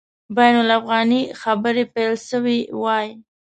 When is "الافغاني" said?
0.63-1.21